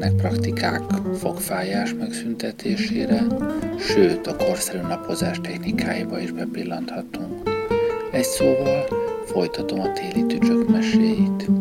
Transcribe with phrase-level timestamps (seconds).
[0.00, 0.82] lesznek praktikák
[1.18, 3.26] fogfájás megszüntetésére,
[3.78, 7.48] sőt a korszerű napozás technikáiba is bepillanthatunk.
[8.12, 8.86] Egy szóval
[9.24, 11.59] folytatom a téli tücsök meséit.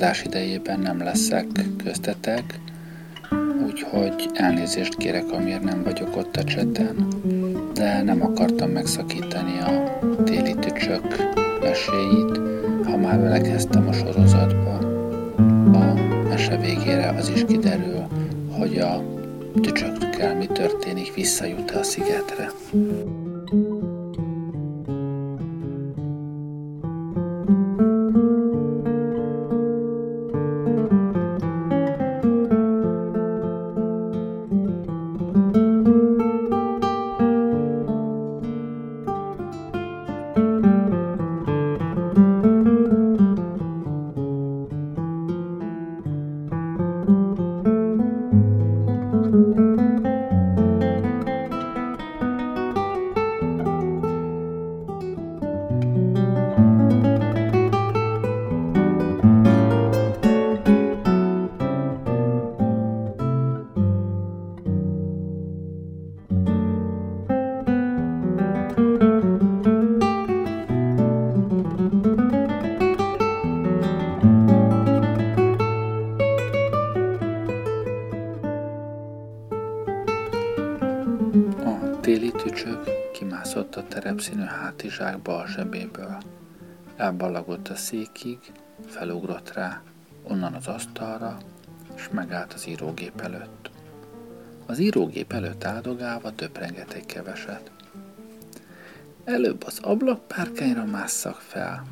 [0.00, 1.46] Adás idejében nem leszek
[1.84, 2.60] köztetek,
[3.66, 7.08] úgyhogy elnézést kérek, amiért nem vagyok ott a cseten,
[7.74, 11.16] de nem akartam megszakítani a téli tücsök
[11.62, 12.40] meséit,
[12.84, 14.78] ha már vele kezdtem a sorozatba.
[15.72, 15.94] A
[16.28, 18.06] mese végére az is kiderül,
[18.58, 19.02] hogy a
[19.62, 22.50] tücsökkel mi történik, visszajut a szigetre.
[85.36, 86.18] A zsebéből.
[86.96, 88.38] Elballagott a székig,
[88.86, 89.82] felugrott rá,
[90.22, 91.38] onnan az asztalra,
[91.96, 93.70] és megállt az írógép előtt.
[94.66, 97.70] Az írógép előtt áldogálva töprengett egy keveset.
[99.24, 101.84] Előbb az ablakpárkányra másszak fel,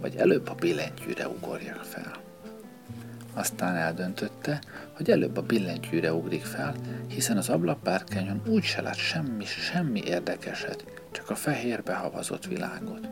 [0.00, 2.12] vagy előbb a billentyűre ugorjak fel.
[3.34, 4.60] Aztán eldöntötte,
[4.92, 6.74] hogy előbb a billentyűre ugrik fel,
[7.08, 10.84] hiszen az ablakpárkányon úgy se lát semmi, semmi érdekeset,
[11.18, 13.08] csak a fehérbe havazott világot.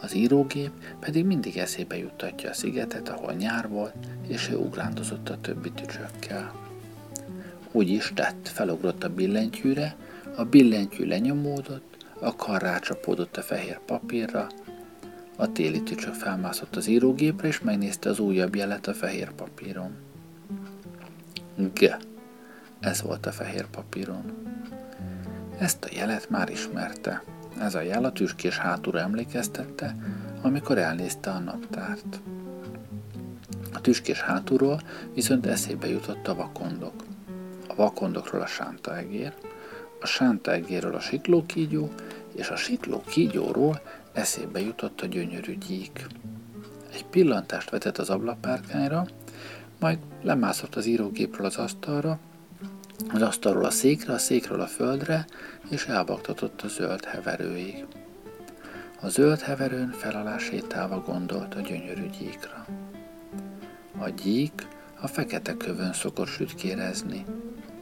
[0.00, 0.70] Az írógép
[1.00, 3.94] pedig mindig eszébe juttatja a szigetet, ahol nyár volt,
[4.28, 6.52] és ő ugrándozott a többi tücsökkel.
[7.72, 9.96] Úgy is tett, felugrott a billentyűre,
[10.36, 14.46] a billentyű lenyomódott, a kar rácsapódott a fehér papírra,
[15.36, 19.90] a téli tücsök felmászott az írógépre, és megnézte az újabb jelet a fehér papíron.
[21.74, 21.96] G.
[22.80, 24.24] Ez volt a fehér papíron.
[25.58, 27.22] Ezt a jelet már ismerte.
[27.60, 29.96] Ez a jel a tüskés hátúra emlékeztette,
[30.42, 32.20] amikor elnézte a naptárt.
[33.72, 34.80] A tüskés hátulról
[35.14, 37.04] viszont eszébe jutott a vakondok.
[37.68, 39.34] A vakondokról a sántaegér,
[40.00, 41.90] a sántaegérről a siklókígyó,
[42.34, 43.80] és a siklókígyóról
[44.12, 46.06] eszébe jutott a gyönyörű gyík.
[46.92, 49.06] Egy pillantást vetett az ablakpárkányra,
[49.80, 52.18] majd lemászott az írógépről az asztalra,
[53.12, 55.24] az asztalról a székre, a székről a földre,
[55.70, 57.84] és elbaktatott a zöld heverőig.
[59.00, 62.66] A zöld heverőn felalá sétálva gondolt a gyönyörű gyíkra.
[63.98, 64.66] A gyík
[65.00, 67.24] a fekete kövön szokott sütkérezni.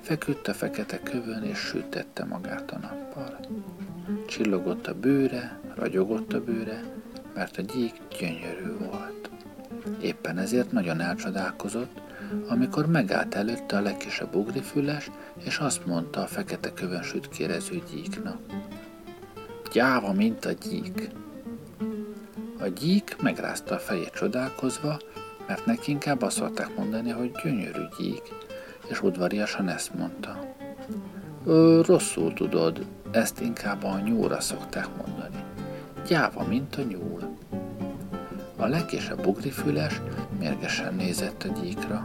[0.01, 3.39] Feküdt a fekete kövön, és sütette magát a nappal.
[4.27, 6.83] Csillogott a bőre, ragyogott a bőre,
[7.35, 9.31] mert a gyík gyönyörű volt.
[10.01, 12.01] Éppen ezért nagyon elcsodálkozott,
[12.49, 15.11] amikor megállt előtte a legkisebb ugrifüles,
[15.45, 18.39] és azt mondta a fekete kövön sütkérező gyíknak.
[19.73, 21.11] Gyáva, mint a gyík.
[22.59, 24.99] A gyík megrázta a fejét csodálkozva,
[25.47, 28.23] mert neki inkább azt szokták mondani, hogy gyönyörű gyík,
[28.89, 30.55] és udvariasan ezt mondta.
[31.45, 35.45] Ö, rosszul tudod, ezt inkább a nyúlra szokták mondani.
[36.07, 37.34] Gyáva, mint a nyúl.
[38.57, 40.01] A legkésebb bugrifüles
[40.39, 42.03] mérgesen nézett a gyíkra.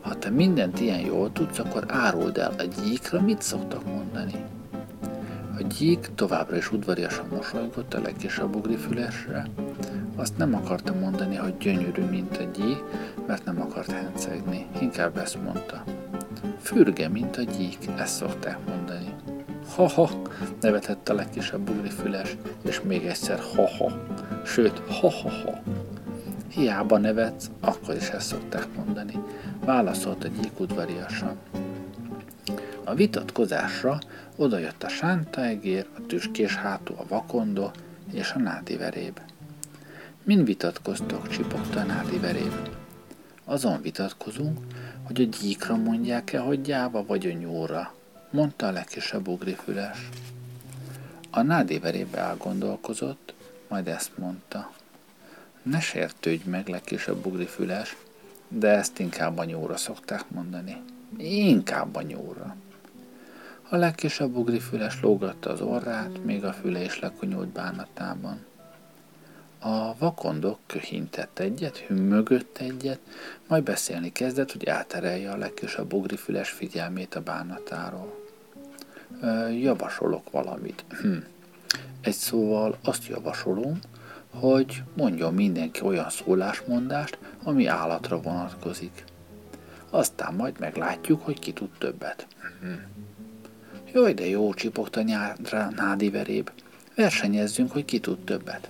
[0.00, 4.44] Ha te mindent ilyen jól tudsz, akkor áruld el a gyíkra, mit szoktak mondani.
[5.58, 9.46] A gyík továbbra is udvariasan mosolygott a legkésebb bugrifülesre.
[10.16, 12.82] Azt nem akarta mondani, hogy gyönyörű, mint a gyík,
[13.26, 14.66] mert nem akart hencegni.
[14.80, 15.84] Inkább ezt mondta.
[16.60, 19.14] Fürge, mint a gyík, ezt szokták mondani.
[19.74, 20.10] Ha-ha,
[20.60, 24.05] nevetett a legkisebb buglifüles, és még egyszer ha-ha,
[24.46, 25.62] sőt, ha-ha-ha.
[26.48, 29.18] Hiába nevetsz, akkor is ezt szokták mondani,
[29.64, 31.36] válaszolt a gyík udvariasan.
[32.84, 33.98] A vitatkozásra
[34.36, 37.70] odajött a sántaegér, a tüskés hátú, a vakondó
[38.12, 39.20] és a nádiveréb.
[40.22, 42.52] Mind vitatkoztok, csipogta a nádiveréb.
[43.44, 44.58] Azon vitatkozunk,
[45.02, 47.94] hogy a gyíkra mondják-e, hogy gyáva vagy a nyúlra,
[48.30, 50.08] mondta a legkisebb ugrifüles.
[51.30, 53.34] A nádéverébe elgondolkozott,
[53.68, 54.72] majd ezt mondta.
[55.62, 57.96] Ne sértődj meg, legkisebb ugrifüles,
[58.48, 60.82] de ezt inkább a nyúlra szokták mondani.
[61.18, 62.56] Inkább a nyúlra.
[63.68, 68.44] A legkisebb ugrifüles lógatta az orrát, még a füle is lekonyult bánatában.
[69.58, 73.00] A vakondok köhintett egyet, hümmögött egyet,
[73.46, 78.24] majd beszélni kezdett, hogy elterelje a legkisebb ugrifüles figyelmét a bánatáról.
[79.60, 80.84] Javasolok valamit.
[81.00, 81.16] Hm.
[82.06, 83.78] Egy szóval azt javasolom,
[84.30, 89.04] hogy mondjon mindenki olyan szólásmondást, ami állatra vonatkozik.
[89.90, 92.26] Aztán majd meglátjuk, hogy ki tud többet.
[92.60, 92.68] Hm.
[93.92, 96.50] Jaj, de jó, csipogta nyárra nádi veréb.
[96.94, 98.68] Versenyezzünk, hogy ki tud többet.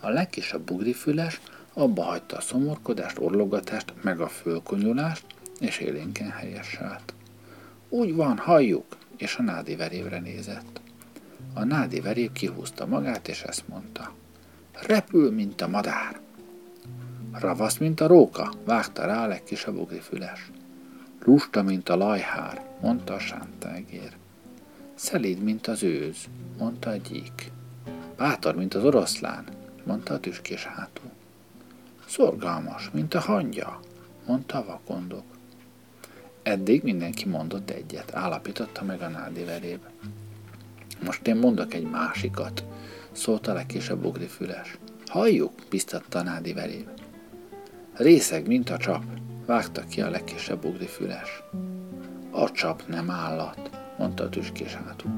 [0.00, 1.40] A legkisebb bugrifüles
[1.72, 5.24] abba hagyta a szomorkodást, orlogatást, meg a fölkonyulást,
[5.60, 7.14] és élénken helyeselt.
[7.88, 10.80] Úgy van, halljuk, és a nádi verévre nézett.
[11.54, 14.12] A nádi verév kihúzta magát, és ezt mondta.
[14.86, 16.20] Repül, mint a madár.
[17.32, 20.50] Ravasz, mint a róka, vágta rá a legkisebb ugrifüles.
[21.24, 24.16] Lusta, mint a lajhár, mondta a sántágér.
[24.94, 26.16] Szelíd, mint az őz,
[26.58, 27.50] mondta a gyík.
[28.16, 29.44] Bátor, mint az oroszlán,
[29.84, 31.02] mondta a tüskés hátú.
[32.06, 33.80] Szorgalmas, mint a hangya,
[34.26, 35.24] mondta a vakondok.
[36.42, 39.80] Eddig mindenki mondott egyet, állapította meg a nádi veréb.
[41.04, 42.64] Most én mondok egy másikat,
[43.12, 44.78] szólt a legkisebb ugrifüles.
[45.06, 46.88] Halljuk, biztatta nádi veréb.
[47.94, 49.02] Részeg, mint a csap,
[49.46, 51.42] vágta ki a legkisebb ugrifüles.
[52.30, 55.08] A csap nem állat, mondta a tüskés hátú.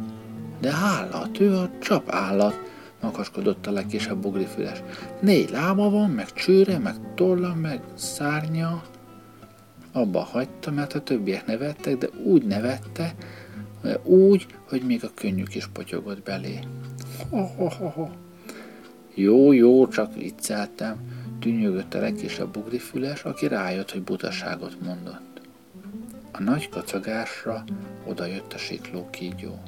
[0.61, 2.61] De állat, ő a csap állat,
[3.01, 4.83] makaskodott a legkisebb ugrifüles.
[5.21, 8.83] Négy lába van, meg csőre, meg tolla, meg szárnya.
[9.93, 13.15] Abba hagyta, mert a többiek nevettek, de úgy nevette,
[14.03, 16.59] úgy, hogy még a könnyük is potyogott belé.
[17.31, 18.11] Ha.
[19.15, 20.97] Jó, jó, csak vicceltem,
[21.41, 25.41] tűnyögött a legkisebb bugrifüles, aki rájött, hogy butaságot mondott.
[26.33, 27.65] A nagy kacagásra
[28.07, 29.63] odajött a sikló kígyó.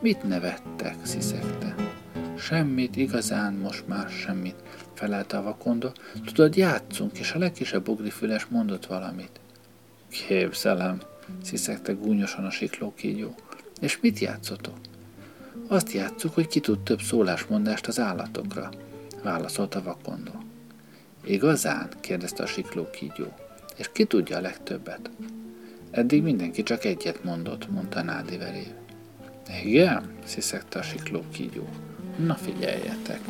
[0.00, 1.74] Mit nevettek, sziszegte.
[2.38, 4.62] Semmit, igazán most már semmit,
[4.94, 5.92] felelte a vakondó.
[6.24, 9.40] Tudod, játszunk, és a legkisebb ugrifüles mondott valamit.
[10.08, 11.00] Képzelem,
[11.42, 13.34] sziszegte gúnyosan a sikló kígyó.
[13.80, 14.76] És mit játszotok?
[15.68, 18.70] Azt játszuk, hogy ki tud több szólásmondást az állatokra,
[19.22, 20.42] válaszolta vakondó.
[21.24, 21.88] Igazán?
[22.00, 23.34] kérdezte a sikló kígyó.
[23.76, 25.10] És ki tudja a legtöbbet?
[25.90, 28.72] Eddig mindenki csak egyet mondott, mondta Nádi verév.
[29.64, 31.68] Igen, sziszegte a sikló kígyó.
[32.16, 33.20] Na figyeljetek!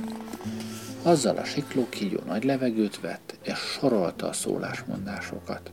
[1.02, 5.70] Azzal a sikló kígyó nagy levegőt vett, és sorolta a szólásmondásokat.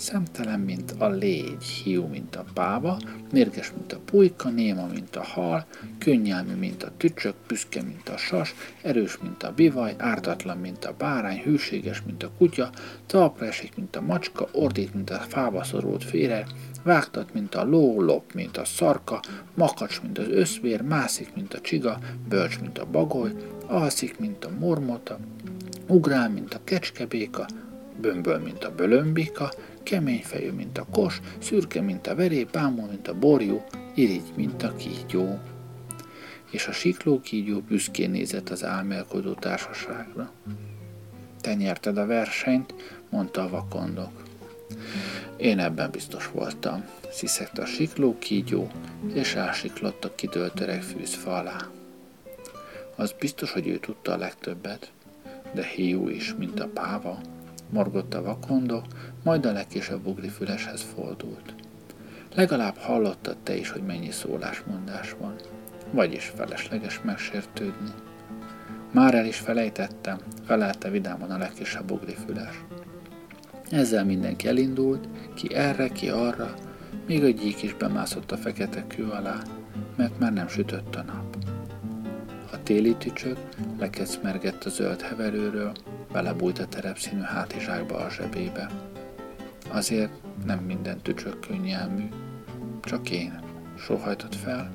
[0.00, 2.98] Szemtelen, mint a légy, hiú, mint a páva,
[3.32, 5.66] mérges, mint a pulyka, néma, mint a hal,
[5.98, 10.94] könnyelmű, mint a tücsök, büszke, mint a sas, erős, mint a bivaj, ártatlan, mint a
[10.98, 12.70] bárány, hűséges, mint a kutya,
[13.06, 16.46] talpra esik, mint a macska, ordít, mint a fába szorult fére,
[16.82, 19.20] vágtat, mint a ló, lop, mint a szarka,
[19.54, 23.32] makacs, mint az összvér, mászik, mint a csiga, bölcs, mint a bagoly,
[23.66, 25.18] alszik, mint a mormota,
[25.86, 27.46] ugrál, mint a kecskebéka,
[28.00, 29.50] bömböl, mint a bölömbika,
[29.90, 33.62] kemény fejű, mint a kos, szürke, mint a veré, bámul, mint a borjú,
[33.94, 35.38] irigy, mint a kígyó.
[36.50, 40.32] És a sikló kígyó büszkén nézett az álmélkodó társaságra.
[41.40, 42.74] Te nyerted a versenyt,
[43.08, 44.22] mondta a vakondok.
[45.36, 48.70] Én ebben biztos voltam, sziszegte a sikló kígyó,
[49.12, 51.68] és elsiklott a kidőlt öreg fűzfa alá.
[52.96, 54.92] Az biztos, hogy ő tudta a legtöbbet,
[55.52, 57.20] de hiú is, mint a páva,
[57.70, 58.82] morgott a vakondó,
[59.22, 61.54] majd a legkisebb ugrifüleshez fordult.
[62.34, 65.34] Legalább hallottad te is, hogy mennyi szólásmondás van.
[65.90, 67.90] Vagyis felesleges megsértődni.
[68.92, 72.64] Már el is felejtettem, felelte vidáman a legkisebb füles.
[73.70, 76.54] Ezzel mindenki elindult, ki erre, ki arra,
[77.06, 79.42] még a gyík is bemászott a fekete kő alá,
[79.96, 81.36] mert már nem sütött a nap.
[82.52, 83.38] A téli tücsök
[83.78, 85.72] lekecmergett a zöld heverőről,
[86.12, 88.89] belebújt a terepszínű hátizsákba a zsebébe.
[89.72, 90.10] Azért
[90.44, 92.08] nem minden tücsök könnyelmű,
[92.82, 93.40] csak én,
[93.78, 94.72] sohajtott fel,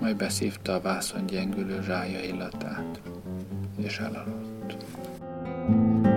[0.00, 3.00] majd beszívta a vászon gyengülő zsája illatát,
[3.76, 4.76] és elaludt.
[5.68, 6.15] thank you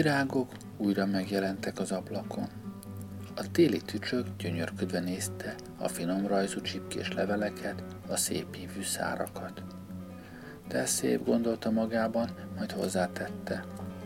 [0.00, 2.48] jégvirágok újra megjelentek az ablakon.
[3.36, 9.62] A téli tücsök gyönyörködve nézte a finom rajzú csipkés leveleket, a szép ívű szárakat.
[10.68, 13.64] De szép gondolta magában, majd hozzátette.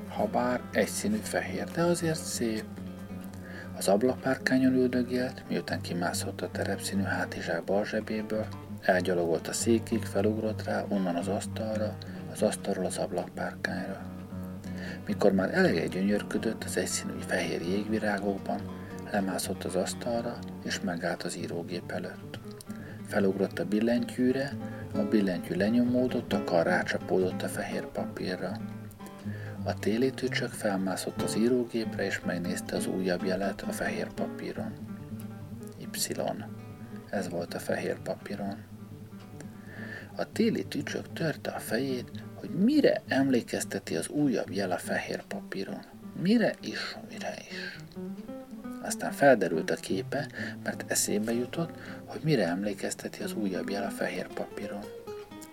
[0.09, 2.65] Habár egyszínű fehér, de azért szép.
[3.77, 8.47] Az ablakpárkányon üldögélt, miután kimászott a terepszínű hátizsák bal zsebéből,
[8.81, 11.97] elgyalogolt a székig, felugrott rá, onnan az asztalra,
[12.33, 14.13] az asztalról az ablakpárkányra.
[15.07, 18.61] Mikor már elege gyönyörködött az egyszínű fehér jégvirágokban,
[19.11, 22.39] lemászott az asztalra, és megállt az írógép előtt.
[23.07, 24.53] Felugrott a billentyűre,
[24.95, 28.53] a billentyű lenyomódott, a kar rácsapódott a fehér papírra.
[29.65, 34.73] A téli tücsök felmászott az írógépre, és megnézte az újabb jelet a fehér papíron.
[35.79, 36.15] Y.
[37.11, 38.57] Ez volt a fehér papíron.
[40.17, 42.11] A téli tücsök törte a fejét,
[42.47, 45.81] hogy mire emlékezteti az újabb jel a fehér papíron.
[46.23, 47.79] Mire is, mire is.
[48.83, 50.29] Aztán felderült a képe,
[50.63, 51.71] mert eszébe jutott,
[52.05, 54.85] hogy mire emlékezteti az újabb jel a fehér papíron.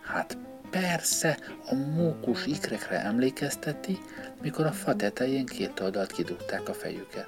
[0.01, 0.37] Hát
[0.69, 3.97] persze, a mókus ikrekre emlékezteti,
[4.41, 7.27] mikor a fa tetején két oldalt kidugták a fejüket.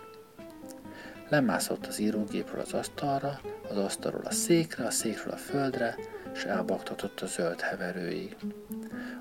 [1.30, 3.40] Lemászott az írógépről az asztalra,
[3.70, 5.96] az asztalról a székre, a székről a földre,
[6.34, 8.36] és elbaktatott a zöld heverőig.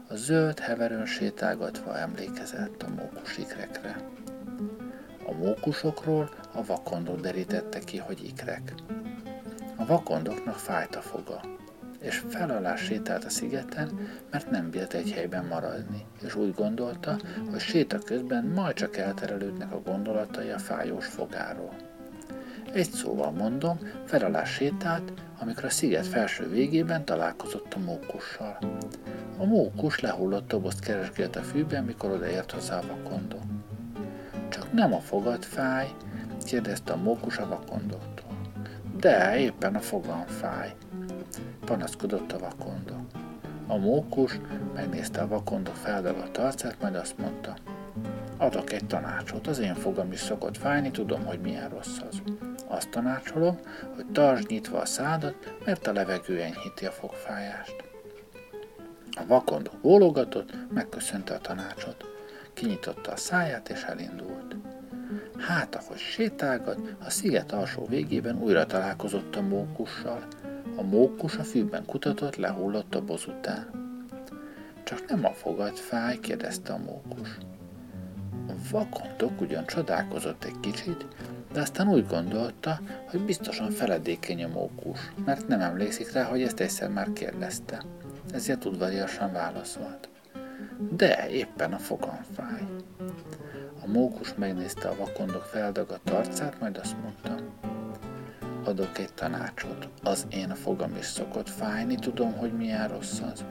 [0.08, 3.96] A zöld heverőn sétálgatva emlékezett a mókus ikrekre.
[5.26, 8.74] A mókusokról a vakondok derítette ki, hogy ikrek.
[9.76, 11.40] A vakondoknak fájt a foga,
[12.00, 17.16] és felalás sétált a szigeten, mert nem bírt egy helyben maradni, és úgy gondolta,
[17.50, 21.91] hogy séta közben majd csak elterelődnek a gondolatai a fájós fogáról.
[22.72, 28.58] Egy szóval mondom, felalás sétált, amikor a sziget felső végében találkozott a mókussal.
[29.38, 33.38] A mókus lehullott tobozt keresgélt a fűben, mikor odaért hozzá a vakondó.
[34.48, 35.88] Csak nem a fogad fáj,
[36.44, 38.36] kérdezte a mókus a vakondoktól.
[38.96, 40.74] De éppen a fogam fáj,
[41.64, 43.06] panaszkodott a vakondó.
[43.66, 44.40] A mókus
[44.74, 47.54] megnézte a vakondok feldagadt arcát, majd azt mondta,
[48.36, 52.22] adok egy tanácsot, az én fogam is szokott fájni, tudom, hogy milyen rossz az.
[52.72, 53.58] Azt tanácsolom,
[53.94, 57.76] hogy tartsd nyitva a szádat, mert a levegő enyhíti a fogfájást.
[59.10, 62.04] A vakondó bólogatott, megköszönte a tanácsot.
[62.52, 64.56] Kinyitotta a száját és elindult.
[65.38, 70.26] Hát, ahogy sétálgat, a sziget alsó végében újra találkozott a mókussal.
[70.76, 73.70] A mókus a fűben kutatott, lehullott a boz után.
[74.84, 77.38] Csak nem a fogad fáj, kérdezte a mókus.
[78.48, 81.06] A vakondok ugyan csodálkozott egy kicsit,
[81.52, 86.60] de aztán úgy gondolta, hogy biztosan feledékeny a mókus, mert nem emlékszik rá, hogy ezt
[86.60, 87.82] egyszer már kérdezte.
[88.32, 90.08] Ezért udvariasan válaszolt.
[90.90, 92.60] De éppen a fogam fáj.
[93.82, 97.34] A mókus megnézte a vakondok feldagadt arcát, majd azt mondta,
[98.64, 99.88] adok egy tanácsot.
[100.02, 103.44] Az én fogam is szokott fájni, tudom, hogy milyen rossz az.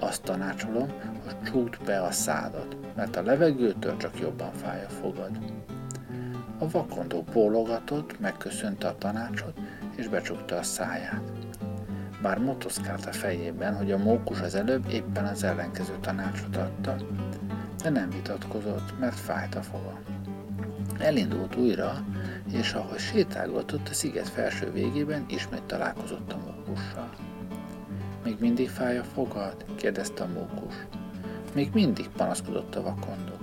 [0.00, 0.92] Azt tanácsolom,
[1.24, 5.38] hogy csút be a szádat, mert a levegőtől csak jobban fáj a fogad.
[6.58, 9.58] A vakondó bólogatott, megköszönte a tanácsot,
[9.96, 11.22] és becsukta a száját.
[12.22, 16.96] Bár motoszkált a fejében, hogy a mókus az előbb éppen az ellenkező tanácsot adta,
[17.82, 19.98] de nem vitatkozott, mert fájt a foga.
[20.98, 22.04] Elindult újra,
[22.52, 27.10] és ahogy sétálgatott a sziget felső végében, ismét találkozott a mókussal.
[28.24, 29.64] Még mindig fáj a fogad?
[29.76, 30.74] kérdezte a mókus.
[31.54, 33.34] Még mindig panaszkodott a vakondó.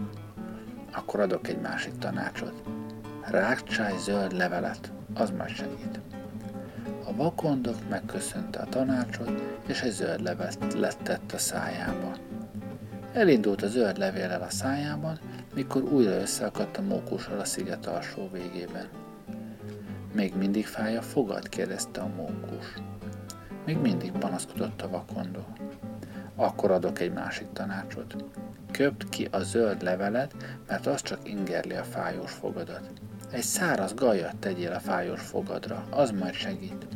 [0.91, 2.74] Akkor adok egy másik tanácsot.
[3.35, 5.99] Rákcsáj zöld levelet, az majd segít.
[7.03, 12.15] A vakondok megköszönte a tanácsot, és egy zöld levet lettett a szájába.
[13.13, 15.19] Elindult a zöld levéllel a szájában,
[15.53, 18.87] mikor újra összeakadt a mókussal a sziget alsó végében.
[20.13, 21.49] Még mindig fáj a fogad?
[21.49, 22.73] kérdezte a mókus.
[23.65, 25.45] Még mindig panaszkodott a vakondó.
[26.35, 28.15] Akkor adok egy másik tanácsot.
[28.71, 30.35] Köpt ki a zöld levelet,
[30.67, 32.91] mert az csak ingerli a fájós fogadat.
[33.35, 36.87] Egy száraz gajat tegyél a fájós fogadra, az majd segít.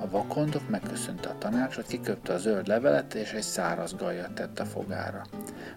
[0.00, 4.64] A vakondok megköszönte a tanácsot, kiköpte a zöld levelet, és egy száraz gajat tett a
[4.64, 5.22] fogára.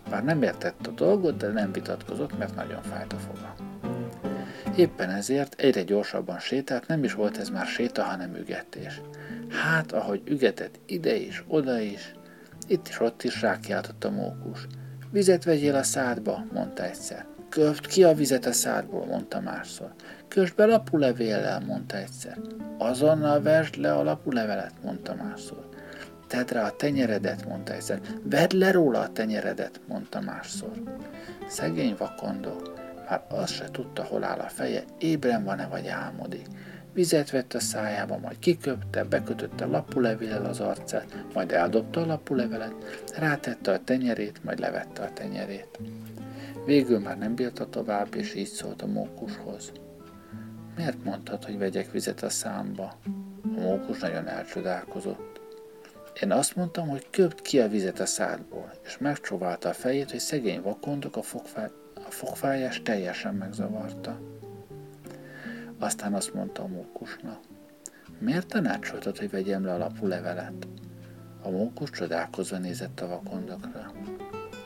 [0.09, 3.55] Bár nem értett a dolgot, de nem vitatkozott, mert nagyon fájt a foga.
[4.75, 9.01] Éppen ezért egyre gyorsabban sétált, nem is volt ez már séta, hanem ügetés.
[9.49, 12.13] Hát, ahogy ügetett ide is, oda is,
[12.67, 14.67] itt is ott is rákiáltott a mókus.
[15.11, 17.25] Vizet vegyél a szádba, mondta egyszer.
[17.49, 19.93] Kövd ki a vizet a szádból, mondta másszor.
[20.27, 22.37] Kösd be lapulevéllel, mondta egyszer.
[22.77, 25.69] Azonnal versd le a lapulevelet, mondta másszor.
[26.27, 27.99] Tedd rá a tenyeredet, mondta egyszer.
[28.23, 30.71] Vedd le róla a tenyeredet, mondta másszor.
[31.47, 32.61] Szegény vakondó,
[33.09, 36.45] már azt se tudta, hol áll a feje, ébren van-e vagy álmodik.
[36.93, 42.73] Vizet vett a szájába, majd kiköpte, bekötötte lapulevéllel az arcát, majd eldobta a lapulevelet,
[43.17, 45.79] rátette a tenyerét, majd levette a tenyerét.
[46.69, 49.71] Végül már nem bírta tovább, és így szólt a mókushoz.
[50.75, 52.97] Miért mondtad, hogy vegyek vizet a számba?
[53.57, 55.41] A mókus nagyon elcsodálkozott.
[56.21, 60.19] Én azt mondtam, hogy köpt ki a vizet a szádból, és megcsóválta a fejét, hogy
[60.19, 61.69] szegény vakondok a, fogfá...
[61.93, 64.19] a fogfájás teljesen megzavarta.
[65.79, 67.39] Aztán azt mondta a mókusnak.
[68.19, 70.67] Miért tanácsoltad, hogy vegyem le a lapú levelet?
[71.41, 73.91] A mókus csodálkozva nézett a vakondokra.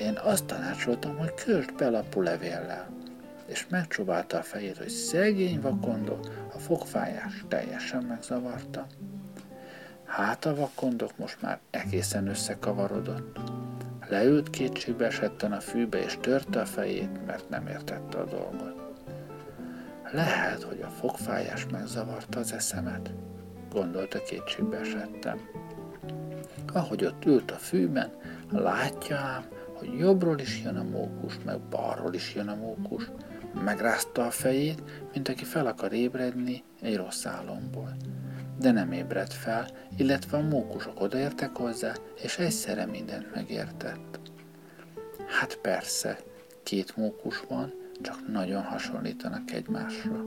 [0.03, 2.87] Én azt tanácsoltam, hogy kösd be lapú levéllel,
[3.45, 8.85] és megcsóválta a fejét, hogy szegény vakondok, a fogfájás teljesen megzavarta.
[10.05, 13.39] Hát a vakondok most már egészen összekavarodott.
[14.09, 18.75] Leült kétségbe esetten a fűbe, és törte a fejét, mert nem értette a dolgot.
[20.11, 23.11] Lehet, hogy a fogfájás megzavarta az eszemet,
[23.71, 25.39] gondolta kétségbe esettem.
[26.73, 28.11] Ahogy ott ült a fűben,
[28.51, 33.11] látja ám, hogy jobbról is jön a mókus, meg balról is jön a mókus.
[33.63, 34.83] Megrázta a fejét,
[35.13, 37.95] mint aki fel akar ébredni egy rossz álomból.
[38.59, 44.19] De nem ébredt fel, illetve a mókusok odaértek hozzá, és egyszerre mindent megértett.
[45.39, 46.17] Hát persze,
[46.63, 50.23] két mókus van, csak nagyon hasonlítanak egymásra,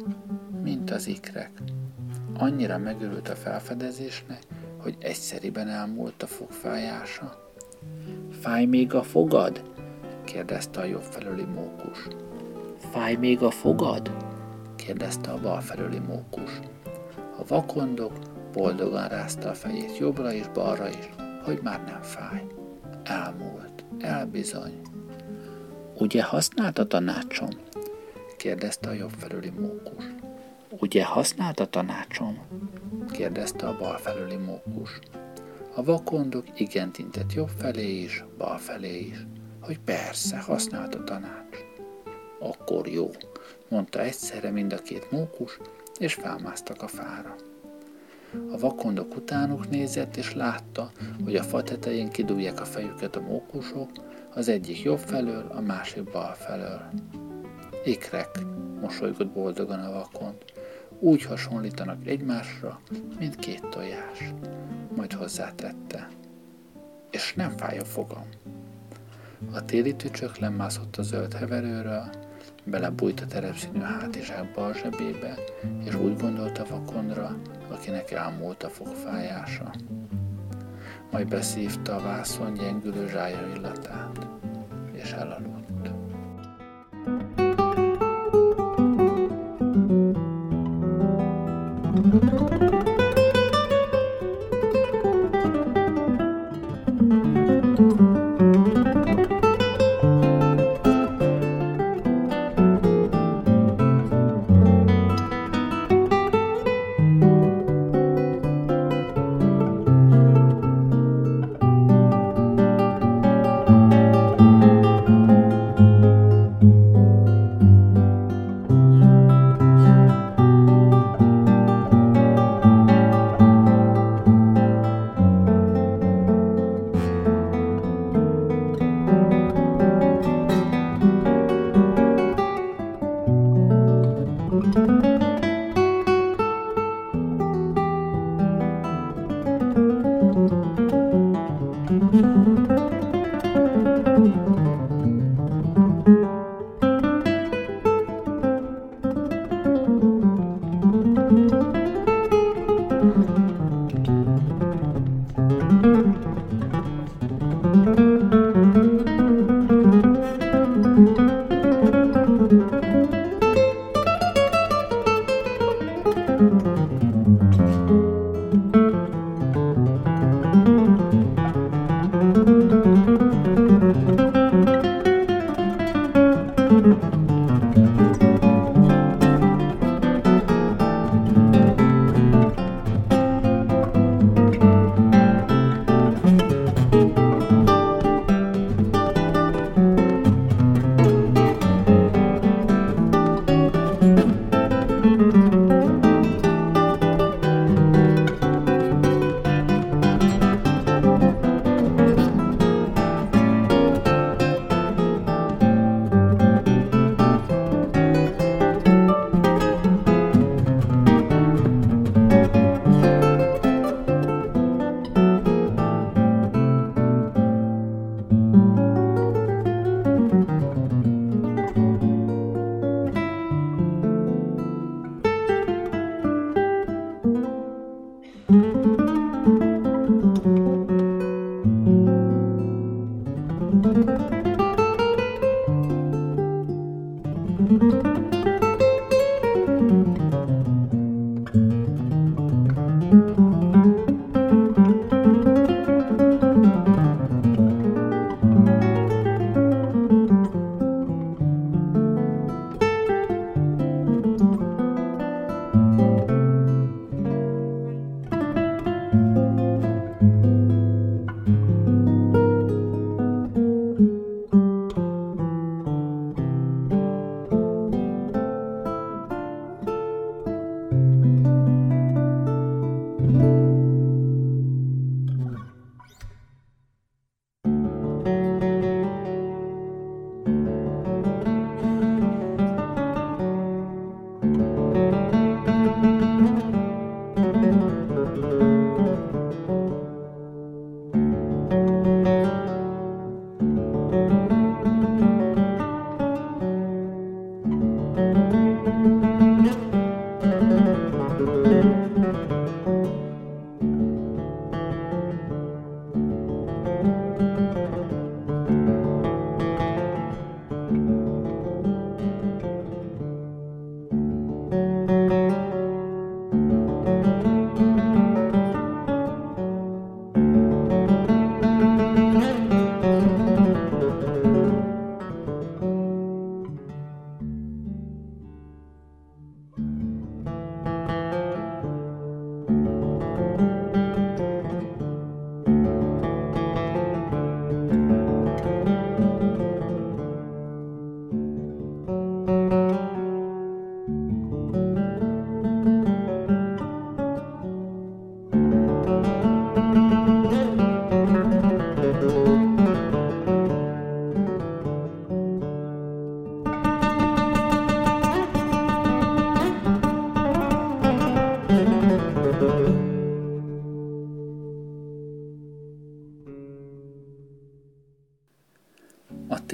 [0.62, 1.50] mint az ikrek.
[2.38, 4.42] Annyira megörült a felfedezésnek,
[4.78, 7.50] hogy egyszeriben elmúlt a fogfájása.
[8.40, 9.62] Fáj még a fogad?
[10.24, 12.06] kérdezte a jobb felőli mókus.
[12.90, 14.10] Fáj még a fogad?
[14.76, 16.60] kérdezte a bal felőli mókus.
[17.38, 18.12] A vakondok
[18.52, 21.08] boldogan rázta a fejét jobbra és balra is,
[21.44, 22.46] hogy már nem fáj.
[23.02, 24.80] Elmúlt, elbizony.
[25.98, 27.48] Ugye használt a tanácsom?
[28.36, 30.04] kérdezte a jobb felüli mókus.
[30.70, 32.38] Ugye használt a tanácsom?
[33.10, 34.98] kérdezte a bal felüli mókus.
[35.76, 39.26] A vakondok igent intett jobb felé is, bal felé is,
[39.60, 41.56] hogy persze, használt a tanács.
[42.40, 43.10] Akkor jó,
[43.68, 45.58] mondta egyszerre mind a két mókus,
[45.98, 47.34] és felmásztak a fára.
[48.52, 50.90] A vakondok utánuk nézett, és látta,
[51.24, 53.90] hogy a fa tetején kidúlják a fejüket a mókusok,
[54.34, 56.80] az egyik jobb felől, a másik bal felől.
[57.84, 58.30] Ikrek,
[58.80, 60.36] mosolygott boldogan a vakond,
[60.98, 62.80] úgy hasonlítanak egymásra,
[63.18, 64.32] mint két tojás.
[64.96, 66.08] Majd hozzátette.
[67.10, 68.28] És nem fáj a fogam.
[69.52, 72.10] A téli tücsök lemászott a zöld heverőről,
[72.64, 75.34] belebújt a terepszínű hátizsák bal zsebébe,
[75.84, 77.36] és úgy gondolta vakondra,
[77.70, 79.72] akinek elmúlt a fogfájása.
[81.10, 84.26] Majd beszívta a vászon gyengülő zsája illatát,
[84.92, 85.75] és elaludt.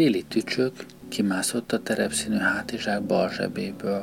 [0.03, 0.73] Téli tücsök
[1.09, 4.03] kimászott a terepszínű hátizsák bal zsebéből.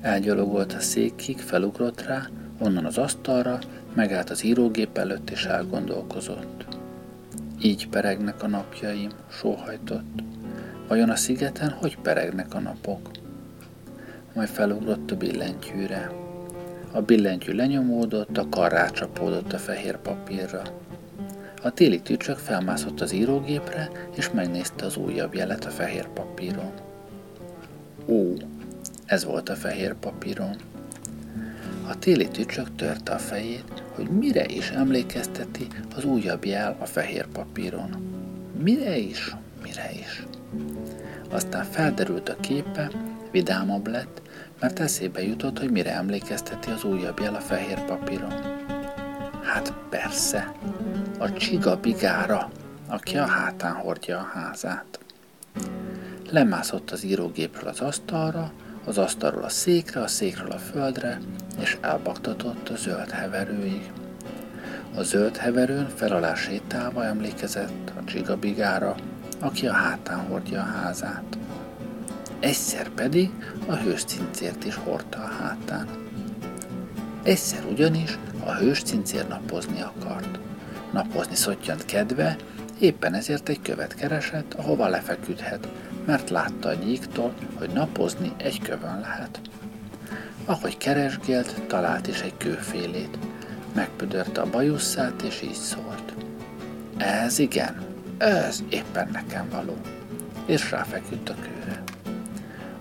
[0.00, 3.58] Elgyalogolt a székig, felugrott rá, onnan az asztalra,
[3.94, 6.66] megállt az írógép előtt és elgondolkozott.
[7.62, 10.22] Így peregnek a napjaim, sóhajtott.
[10.88, 13.10] Vajon a szigeten hogy peregnek a napok?
[14.34, 16.10] Majd felugrott a billentyűre.
[16.92, 20.62] A billentyű lenyomódott, a kar rácsapódott a fehér papírra.
[21.62, 26.72] A téli tücsök felmászott az írógépre, és megnézte az újabb jelet a fehér papíron.
[28.06, 28.32] Ó,
[29.06, 30.56] ez volt a fehér papíron.
[31.88, 35.66] A téli tücsök törte a fejét, hogy mire is emlékezteti
[35.96, 37.96] az újabb jel a fehér papíron.
[38.62, 40.26] Mire is, mire is.
[41.30, 42.90] Aztán felderült a képe,
[43.30, 44.22] vidámabb lett,
[44.60, 48.32] mert eszébe jutott, hogy mire emlékezteti az újabb jel a fehér papíron.
[49.42, 50.52] Hát persze,
[51.18, 52.50] a csiga bigára,
[52.88, 54.98] aki a hátán hordja a házát.
[56.30, 58.52] Lemászott az írógépről az asztalra,
[58.84, 61.20] az asztalról a székre, a székről a földre,
[61.60, 63.92] és elbaktatott a zöld heverőig.
[64.94, 68.94] A zöld heverőn fel alá sétálva emlékezett a csigabigára,
[69.40, 71.38] aki a hátán hordja a házát.
[72.40, 73.30] Egyszer pedig
[73.66, 75.88] a hőscincért is hordta a hátán.
[77.22, 80.38] Egyszer ugyanis a hőscincér napozni akart.
[80.92, 82.36] Napozni szottyant kedve,
[82.78, 85.68] éppen ezért egy követ keresett, ahova lefeküdhet,
[86.06, 89.40] mert látta a gyíktól, hogy napozni egy kövön lehet.
[90.44, 93.18] Ahogy keresgélt, talált is egy kőfélét.
[93.74, 96.14] Megpödörte a bajusszát, és így szólt.
[96.96, 97.86] Ez igen,
[98.18, 99.76] ez éppen nekem való.
[100.46, 101.82] És ráfeküdt a kőre.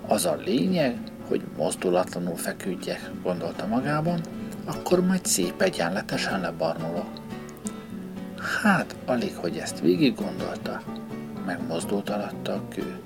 [0.08, 4.22] Az a lényeg, hogy mozdulatlanul feküdjek, gondolta magában,
[4.66, 7.10] akkor majd szép egyenletesen lebarnulok.
[8.48, 10.82] Hát, alig, hogy ezt végig gondolta,
[11.46, 13.00] megmozdult alatta a kő.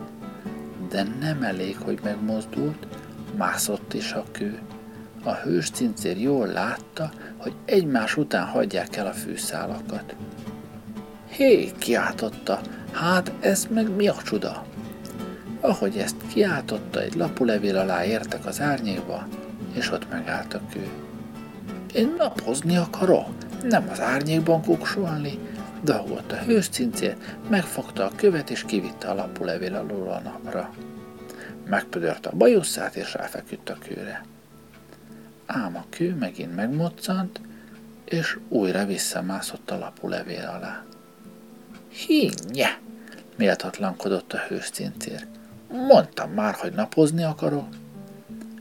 [0.89, 2.87] De nem elég, hogy megmozdult,
[3.37, 4.59] mászott is a kő.
[5.23, 10.15] A hős cincér jól látta, hogy egymás után hagyják el a fűszálakat.
[11.29, 14.65] Hé, kiáltotta, hát ez meg mi a csuda?
[15.59, 19.27] Ahogy ezt kiáltotta, egy lapulevél alá értek az árnyékba,
[19.73, 20.87] és ott megállt a kő.
[21.93, 23.29] Én napozni akarok,
[23.63, 25.39] nem az árnyékban kuksolni,
[25.83, 27.15] dolgolt a hőscincér,
[27.49, 30.73] megfogta a követ és kivitte a lapulevél alól a napra.
[31.65, 34.25] Megpödörte a bajusszát és ráfeküdt a kőre.
[35.45, 37.41] Ám a kő megint megmoccant,
[38.05, 40.83] és újra visszamászott a lapulevél alá.
[41.89, 42.79] Hinnye!
[43.35, 45.27] méltatlankodott a hőscincér.
[45.71, 47.67] Mondtam már, hogy napozni akarok.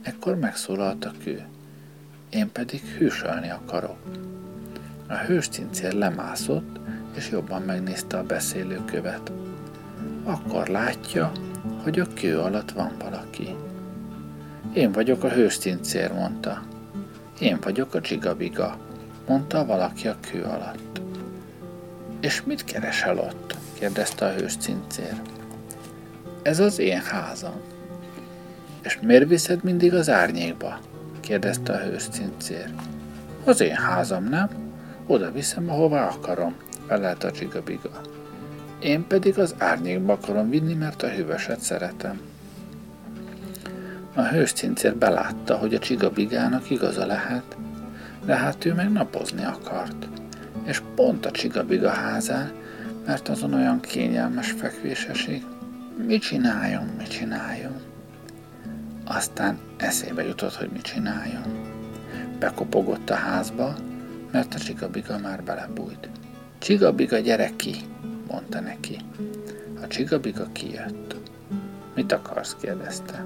[0.01, 1.45] Ekkor megszólalt a kő.
[2.29, 3.97] Én pedig hűsölni akarok.
[5.11, 6.79] A hőscincér lemászott,
[7.15, 9.31] és jobban megnézte a beszélőkövet.
[10.23, 11.31] Akkor látja,
[11.83, 13.55] hogy a kő alatt van valaki.
[14.73, 16.61] Én vagyok a hőscincér, mondta.
[17.39, 18.77] Én vagyok a csigabiga,
[19.27, 21.01] mondta valaki a kő alatt.
[22.19, 23.55] És mit keresel ott?
[23.79, 25.21] kérdezte a hőscincér.
[26.41, 27.61] Ez az én házam.
[28.81, 30.79] És miért viszed mindig az árnyékba?
[31.19, 32.73] kérdezte a hőscincér.
[33.43, 34.60] Az én házam, nem?
[35.11, 36.55] Oda viszem, ahová akarom,
[36.87, 38.01] felelt a csigabiga.
[38.79, 42.21] Én pedig az árnyékba akarom vinni, mert a hűvöset szeretem.
[44.15, 47.57] A hőscincér belátta, hogy a csigabigának igaza lehet,
[48.25, 50.07] de hát ő meg napozni akart.
[50.63, 52.51] És pont a csigabiga házán,
[53.05, 55.43] mert azon olyan kényelmes fekvés esik.
[56.07, 57.81] Mit csináljon, mit csináljon?
[59.05, 61.43] Aztán eszébe jutott, hogy mit csináljon.
[62.39, 63.75] Bekopogott a házba,
[64.31, 66.09] mert a csigabiga már belebújt.
[66.57, 67.75] Csigabiga, gyere ki,
[68.27, 68.97] mondta neki.
[69.81, 71.15] A csigabiga kijött.
[71.95, 72.55] Mit akarsz?
[72.61, 73.23] kérdezte.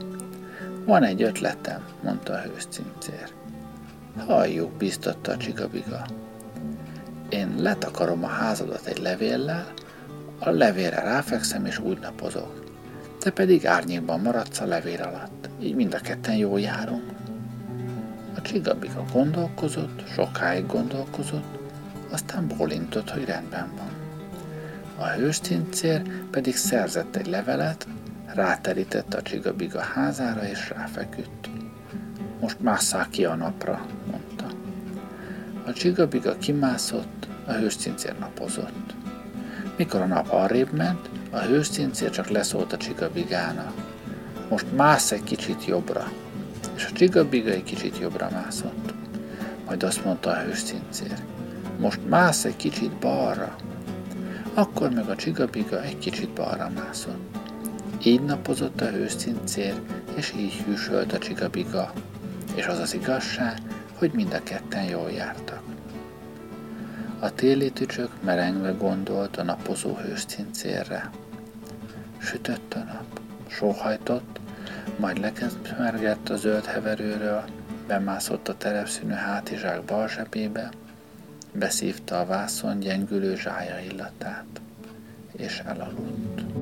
[0.85, 3.29] Van egy ötletem, mondta a hőscincér.
[4.17, 6.05] Halljuk, biztatta a csigabiga.
[7.29, 9.73] Én letakarom a házadat egy levéllel,
[10.39, 12.63] a levélre ráfekszem és úgy napozok.
[13.19, 17.03] Te pedig árnyékban maradsz a levél alatt, így mind a ketten jól járunk.
[18.35, 21.57] A csigabiga gondolkozott, sokáig gondolkozott,
[22.11, 23.91] aztán bólintott, hogy rendben van.
[24.97, 27.87] A hőscincér pedig szerzett egy levelet,
[28.25, 31.49] ráterítette a csigabiga házára és ráfeküdt.
[32.41, 34.45] Most másszál ki a napra, mondta.
[35.65, 38.95] A csigabiga kimászott, a hőscincér napozott.
[39.77, 43.73] Mikor a nap arrébb ment, a hőscincér csak leszólt a csigabigának.
[44.49, 46.11] Most mász egy kicsit jobbra,
[46.75, 48.93] és a csigabiga egy kicsit jobbra mászott.
[49.65, 51.17] Majd azt mondta a hőscincér.
[51.79, 53.55] Most mász egy kicsit balra.
[54.53, 57.37] Akkor meg a csigabiga egy kicsit balra mászott.
[58.03, 59.73] Így napozott a hőszincér,
[60.15, 61.93] és így hűsölt a csigabiga,
[62.55, 63.57] és az az igazság,
[63.95, 65.61] hogy mind a ketten jól jártak.
[67.19, 71.09] A téli tücsök merengve gondolt a napozó hőszincérre.
[72.17, 74.39] Sütött a nap, sóhajtott,
[74.97, 77.43] majd lekeszmergett a zöld heverőről,
[77.87, 80.69] bemászott a terepszínű hátizsák bal zsebébe,
[81.51, 84.61] beszívta a vászon gyengülő zsája illatát,
[85.37, 86.54] és elaludt.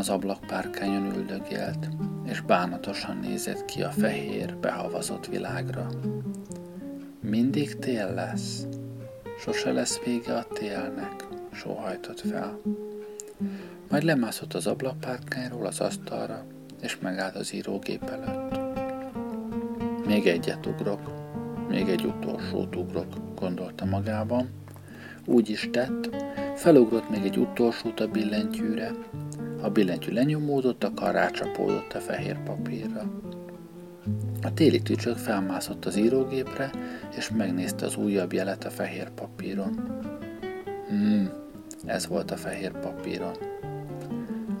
[0.00, 1.88] Az ablakpárkányon üldögélt,
[2.24, 5.86] és bánatosan nézett ki a fehér, behavazott világra.
[7.20, 8.66] Mindig tél lesz,
[9.38, 12.60] sose lesz vége a télnek, sóhajtott fel.
[13.90, 16.44] Majd lemászott az ablakpárkányról az asztalra,
[16.82, 18.60] és megállt az írógép előtt.
[20.06, 21.00] Még egyet ugrok,
[21.68, 24.48] még egy utolsót ugrok, gondolta magában,
[25.24, 26.16] Úgy is tett,
[26.54, 28.90] felugrott még egy utolsót a billentyűre.
[29.60, 33.02] A billentyű lenyomódott, a kar rácsapódott a fehér papírra.
[34.42, 36.70] A téli tücsök felmászott az írógépre,
[37.16, 40.00] és megnézte az újabb jelet a fehér papíron.
[40.88, 41.30] Hmm,
[41.86, 43.34] ez volt a fehér papíron.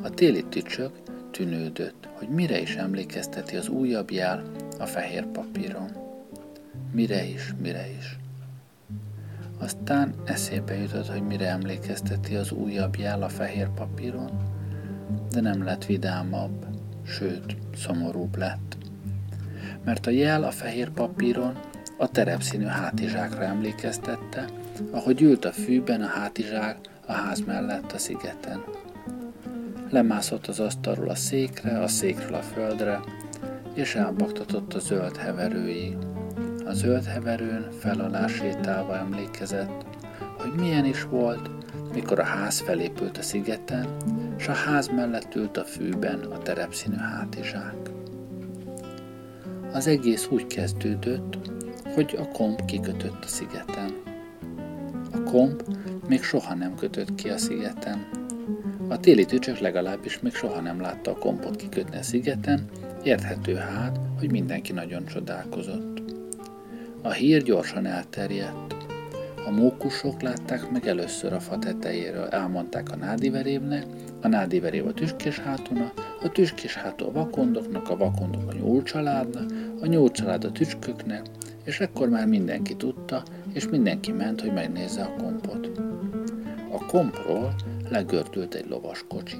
[0.02, 0.92] A téli tücsök
[1.30, 4.42] tűnődött, hogy mire is emlékezteti az újabb jel
[4.78, 5.90] a fehér papíron.
[6.92, 8.18] Mire is, mire is.
[9.58, 14.30] Aztán eszébe jutott, hogy mire emlékezteti az újabb jel a fehér papíron,
[15.30, 16.66] de nem lett vidámabb,
[17.02, 18.76] sőt, szomorúbb lett.
[19.84, 21.58] Mert a jel a fehér papíron
[21.98, 24.44] a terepszínű hátizsákra emlékeztette,
[24.90, 28.64] ahogy ült a fűben a hátizsák a ház mellett a szigeten.
[29.90, 33.00] Lemászott az asztalról a székre, a székről a földre,
[33.74, 35.96] és elbaktatott a zöld heverői.
[36.64, 39.84] A zöld heverőn fel sétálva emlékezett,
[40.38, 41.50] hogy milyen is volt,
[41.94, 43.86] mikor a ház felépült a szigeten,
[44.38, 47.90] és a ház mellett ült a fűben a terepszínű hátizsák.
[49.72, 51.38] Az egész úgy kezdődött,
[51.94, 53.92] hogy a komp kikötött a szigeten.
[55.12, 55.62] A komp
[56.08, 58.08] még soha nem kötött ki a szigeten.
[58.88, 62.68] A téli tücsök legalábbis még soha nem látta a kompot kikötni a szigeten,
[63.02, 66.02] érthető hát, hogy mindenki nagyon csodálkozott.
[67.02, 68.79] A hír gyorsan elterjedt.
[69.46, 73.86] A mókusok látták meg először a fa tetejéről, elmondták a nádiverévnek,
[74.20, 79.86] a nádiverév a tüskés hátuna, a tüskés hátú a vakondoknak, a vakondok a nyúlcsaládnak, a
[79.86, 81.22] nyúlcsalád a tücsköknek,
[81.64, 83.22] és ekkor már mindenki tudta,
[83.52, 85.70] és mindenki ment, hogy megnézze a kompot.
[86.72, 87.54] A kompról
[87.88, 89.36] legördült egy lovas kocsi.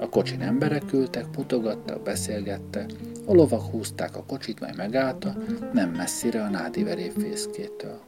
[0.00, 2.90] A kocsin emberek ültek, mutogattak, beszélgettek,
[3.26, 5.36] a lovak húzták a kocsit, majd megállta,
[5.72, 8.00] nem messzire a nádi veréfészkétől.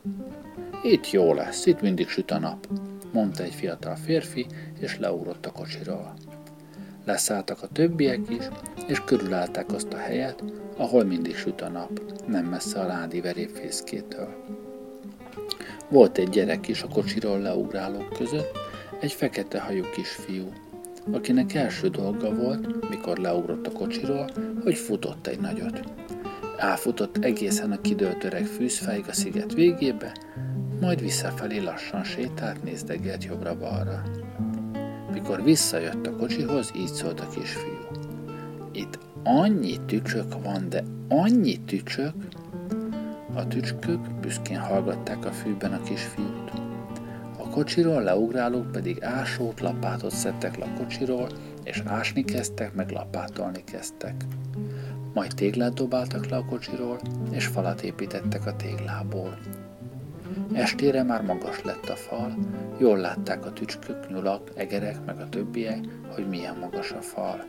[0.83, 2.67] Itt jó lesz, itt mindig süt a nap,
[3.13, 4.47] mondta egy fiatal férfi,
[4.79, 6.15] és leugrott a kocsiról.
[7.05, 8.45] Leszálltak a többiek is,
[8.87, 10.45] és körülállták azt a helyet,
[10.77, 14.29] ahol mindig süt a nap, nem messze a ládi verépfészkétől.
[15.89, 18.59] Volt egy gyerek is a kocsiról leugrálók között,
[19.01, 20.53] egy fekete hajú kisfiú,
[21.13, 24.31] akinek első dolga volt, mikor leugrott a kocsiról,
[24.63, 25.81] hogy futott egy nagyot.
[26.57, 30.13] Elfutott egészen a kidőlt öreg fűzfáig a sziget végébe,
[30.81, 34.03] majd visszafelé lassan sétált, nézdegélt jobbra-balra.
[35.13, 37.79] Mikor visszajött a kocsihoz, így szólt a kisfiú.
[38.73, 42.15] Itt annyi tücsök van, de annyi tücsök!
[43.35, 46.51] A tücskök büszkén hallgatták a fűben a kisfiút.
[47.39, 51.29] A kocsiról leugrálók pedig ásót, lapátot szedtek le a kocsiról,
[51.65, 54.15] és ásni kezdtek, meg lapátolni kezdtek.
[55.15, 57.01] Majd téglát dobáltak le a kocsiról,
[57.31, 59.39] és falat építettek a téglából.
[60.53, 62.35] Estére már magas lett a fal,
[62.79, 65.79] jól látták a tücskök, nyulak, egerek, meg a többiek,
[66.15, 67.45] hogy milyen magas a fal.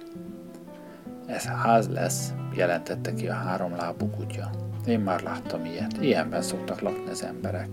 [1.26, 4.50] Ez ház lesz, jelentette ki a három lábú kutya.
[4.86, 7.68] Én már láttam ilyet, ilyenben szoktak lakni az emberek.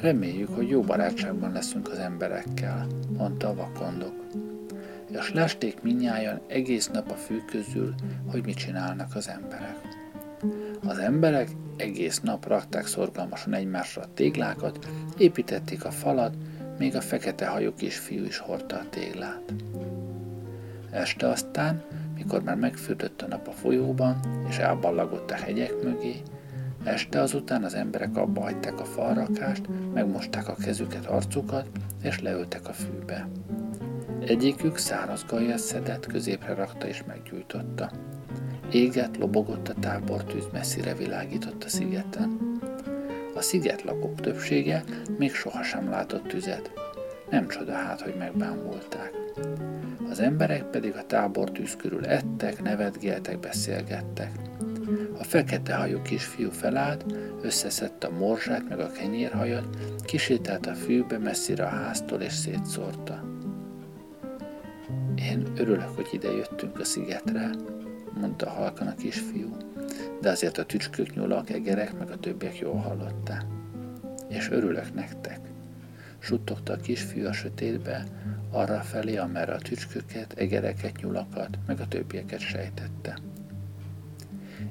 [0.00, 2.86] Reméljük, hogy jó barátságban leszünk az emberekkel,
[3.16, 4.24] mondta a vakondok.
[5.10, 7.94] És lesték minnyáján egész nap a fű közül,
[8.30, 9.77] hogy mit csinálnak az emberek.
[10.86, 14.86] Az emberek egész nap rakták szorgalmasan egymásra a téglákat,
[15.18, 16.34] építették a falat,
[16.78, 19.54] még a fekete hajú kisfiú is hordta a téglát.
[20.90, 21.82] Este aztán
[22.14, 26.22] mikor már megfürdött a nap a folyóban, és elballagott a hegyek mögé,
[26.84, 29.62] este azután az emberek abba hagyták a falrakást,
[29.94, 31.68] megmosták a kezüket, arcukat,
[32.02, 33.28] és leültek a fűbe.
[34.20, 37.90] Egyikük száraz gajat szedett, középre rakta és meggyújtotta.
[38.70, 42.58] Éget, lobogott a tábortűz, messzire világított a szigeten.
[43.34, 44.84] A sziget lakók többsége
[45.18, 46.70] még sohasem látott tüzet.
[47.30, 49.12] Nem csoda hát, hogy megbámulták.
[50.10, 54.30] Az emberek pedig a tábor tűz körül ettek, nevetgéltek, beszélgettek.
[55.18, 57.04] A fekete hajú kisfiú felállt,
[57.42, 59.66] összeszedte a morzsát meg a kenyérhajat,
[60.04, 63.24] kisétált a fűbe messzire a háztól és szétszórta.
[65.16, 67.50] Én örülök, hogy ide jöttünk a szigetre,
[68.18, 69.56] mondta halkan a kisfiú,
[70.20, 73.44] de azért a tücskök, nyulak, egerek meg a többiek jól hallották.
[74.28, 75.40] És örülök nektek.
[76.18, 78.04] Suttogta a kisfiú a sötétbe,
[78.50, 83.18] arra felé, amerre a tücsköket, egereket, nyulakat, meg a többieket sejtette.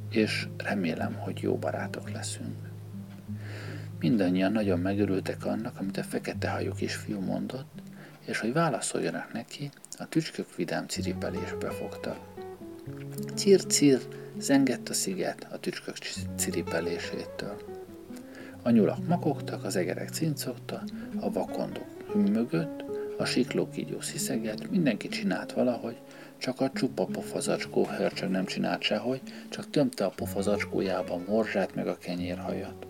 [0.09, 2.55] És remélem, hogy jó barátok leszünk.
[3.99, 7.81] Mindannyian nagyon megörültek annak, amit a fekete hajú kisfiú mondott,
[8.25, 12.26] és hogy válaszoljanak neki, a tücskök vidám ciripelésbe fogtak.
[13.35, 13.99] Cir-cir,
[14.38, 15.97] zengett a sziget a tücskök
[16.35, 17.57] ciripelésétől.
[18.61, 20.83] A nyulak makogtak, az egerek cincogta,
[21.19, 22.83] a vakondok hümmögött,
[23.17, 25.97] a sikló kígyó sziszeget, mindenki csinált valahogy,
[26.38, 31.97] csak a csupa pofazacskó hörcsög nem csinált sehogy, csak tömte a pofazacskójában morzsát meg a
[31.97, 32.88] kenyérhajat.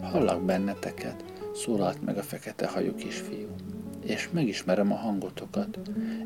[0.00, 1.24] Hallak benneteket,
[1.54, 3.48] szólalt meg a fekete hajú kisfiú.
[4.00, 5.78] És megismerem a hangotokat.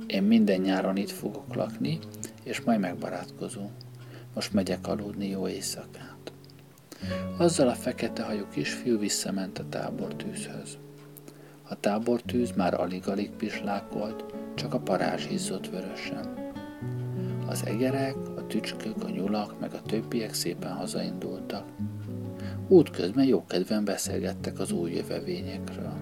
[0.06, 1.98] Én minden nyáron itt fogok lakni,
[2.46, 3.70] és majd megbarátkozunk.
[4.34, 6.32] Most megyek aludni jó éjszakát.
[7.36, 10.78] Azzal a fekete hajú kisfiú visszament a tábortűzhöz.
[11.68, 14.24] A tábortűz már alig-alig pislákolt,
[14.54, 16.52] csak a parázs izzott vörösen.
[17.46, 21.64] Az egerek, a tücskök, a nyulak meg a többiek szépen hazaindultak.
[22.68, 25.96] Útközben jókedven beszélgettek az új jövevényekről.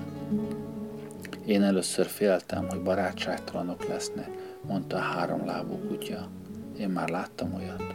[1.47, 4.31] Én először féltem, hogy barátságtalanok lesznek,
[4.67, 6.29] mondta a háromlábú kutya.
[6.79, 7.95] Én már láttam olyat.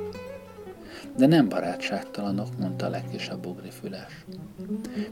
[1.17, 4.26] De nem barátságtalanok, mondta a legkisebb ugrifüles.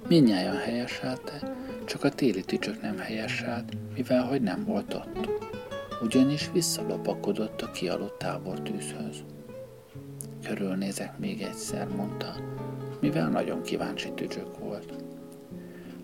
[0.08, 1.56] Mindnyájan helyeselte,
[1.86, 5.30] csak a téli tücsök nem helyeselt, mivel hogy nem volt ott.
[6.02, 9.24] Ugyanis visszalopakodott a kialudt tábortűzhöz.
[10.44, 12.36] Körülnézek még egyszer, mondta,
[13.00, 14.94] mivel nagyon kíváncsi tücsök volt.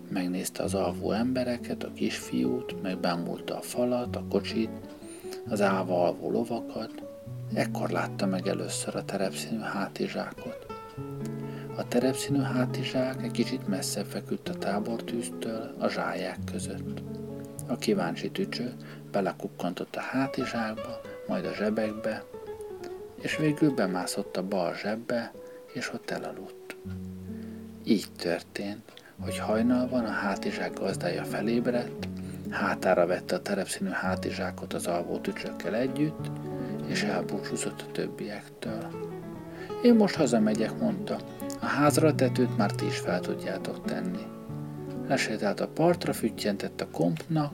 [0.08, 4.70] Megnézte az alvó embereket, a kisfiút, meg bemúlta a falat, a kocsit,
[5.48, 7.02] az állva alvó lovakat,
[7.54, 10.66] ekkor látta meg először a terepszínű hátizsákot.
[11.76, 17.02] A terepszínű hátizsák egy kicsit messzebb feküdt a tábortűztől a zsáják között.
[17.66, 18.72] A kíváncsi tücső
[19.10, 22.24] belekukkantott a hátizsákba, majd a zsebekbe,
[23.20, 25.32] és végül bemászott a bal zsebbe,
[25.72, 26.76] és ott elaludt.
[27.84, 32.08] Így történt, hogy hajnalban a hátizsák gazdája felébredt,
[32.54, 36.30] hátára vette a terepszínű hátizsákot az alvó tücsökkel együtt,
[36.86, 39.12] és elbúcsúzott a többiektől.
[39.82, 41.16] Én most hazamegyek, mondta.
[41.60, 44.26] A házra tetőt már ti is fel tudjátok tenni.
[45.08, 47.52] Lesétált a partra, füttyentett a kompnak,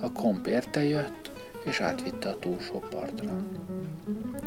[0.00, 1.30] a komp érte jött,
[1.64, 3.36] és átvitte a túlsó partra.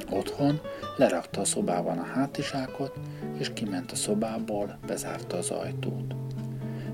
[0.10, 0.60] Otthon
[0.98, 3.00] lerakta a szobában a hátizsákot,
[3.38, 6.23] és kiment a szobából, bezárta az ajtót.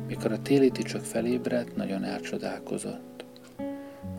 [0.10, 3.26] Mikor a téli tücsök felébredt, nagyon elcsodálkozott.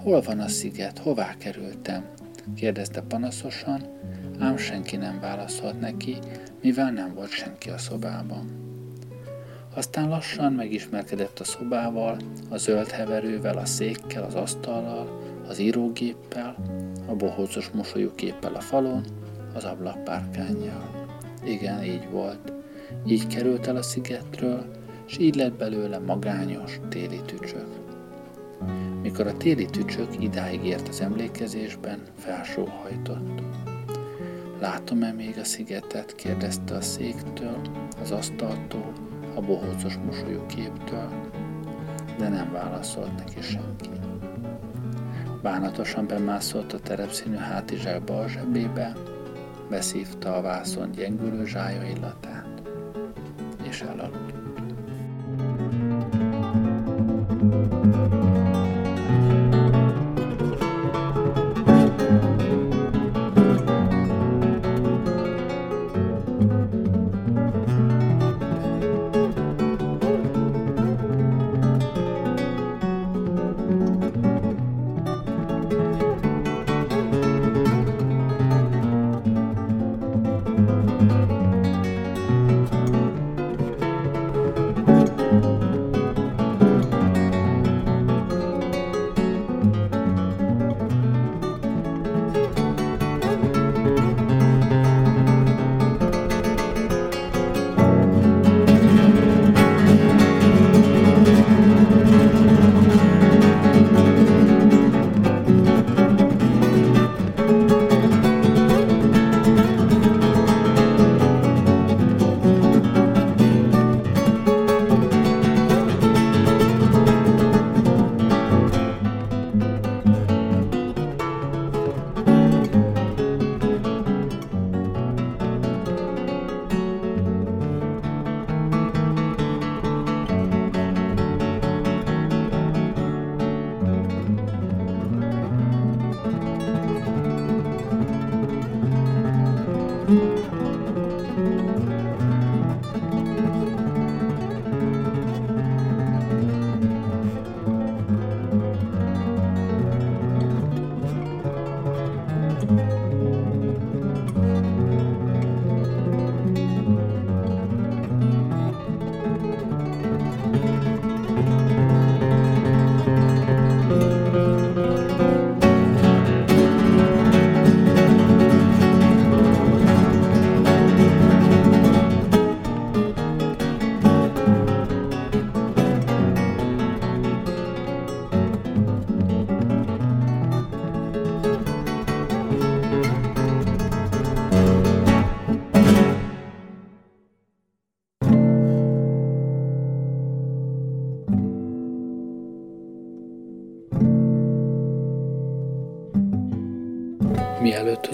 [0.03, 0.99] Hol van a sziget?
[0.99, 2.05] Hová kerültem?
[2.55, 3.83] kérdezte panaszosan,
[4.39, 6.17] ám senki nem válaszolt neki,
[6.63, 8.51] mivel nem volt senki a szobában.
[9.75, 12.17] Aztán lassan megismerkedett a szobával,
[12.49, 16.57] a zöld heverővel, a székkel, az asztallal, az írógéppel,
[17.07, 19.05] a bohócos mosolyúképpel a falon,
[19.55, 21.07] az ablakpárkányjal.
[21.45, 22.53] Igen, így volt.
[23.07, 24.79] Így került el a szigetről,
[25.11, 27.67] és így lett belőle magányos téli tücsök.
[29.03, 33.43] Mikor a téli tücsök idáig ért az emlékezésben, felsóhajtott.
[34.61, 36.15] Látom-e még a szigetet?
[36.15, 37.61] kérdezte a széktől,
[38.03, 38.93] az asztaltól,
[39.35, 41.09] a bohócos mosolyú képtől,
[42.19, 43.91] de nem válaszolt neki senki.
[45.43, 48.93] Bánatosan bemászolt a terepszínű hátizsákba a zsebébe,
[49.71, 52.63] beszívta a vászon gyengülő zsája illatát,
[53.69, 54.30] és elaludt.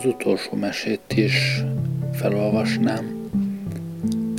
[0.06, 1.62] Utolsó mesét is
[2.12, 3.30] felolvasnám,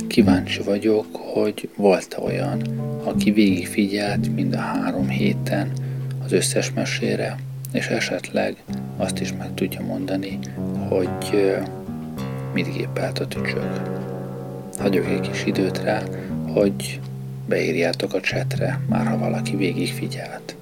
[0.06, 2.62] kíváncsi vagyok, hogy volt-e olyan,
[3.04, 5.72] aki végigfigyelt mind a három héten
[6.24, 7.36] az összes mesére,
[7.72, 8.56] és esetleg
[8.96, 10.38] azt is meg tudja mondani,
[10.88, 11.58] hogy
[12.52, 13.80] mit gépelt a tücsök.
[14.78, 16.02] Hagyok egy kis időt rá,
[16.52, 17.00] hogy
[17.46, 20.56] beírjátok a csetre, már ha valaki végigfigyelt.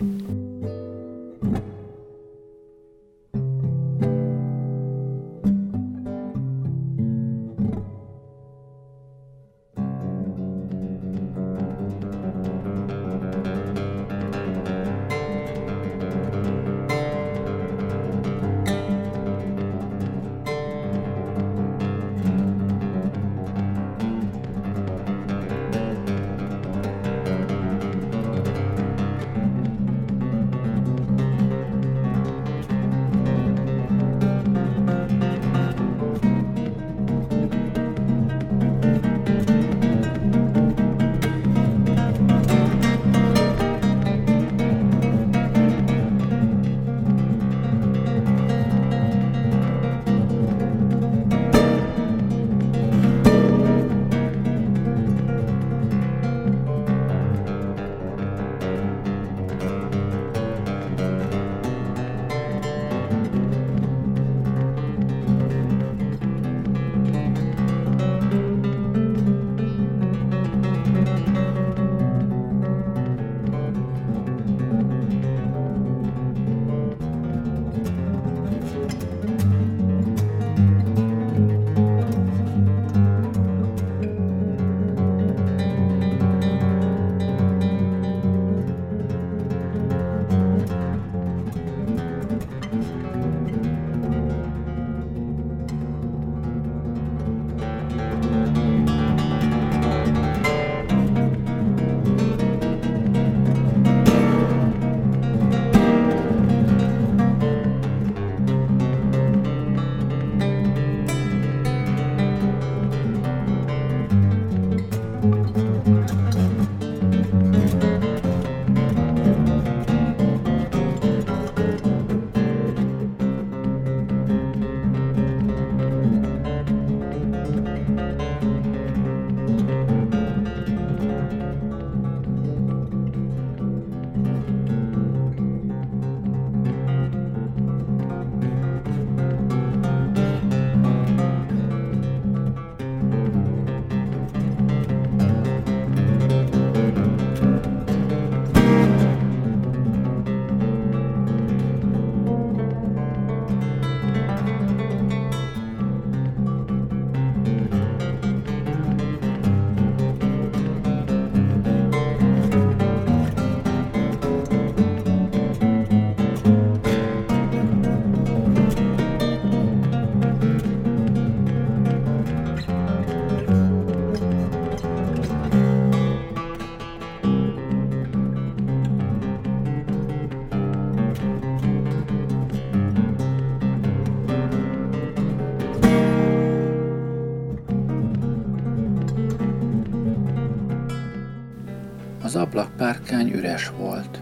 [193.17, 194.21] Ablakpárkány üres volt.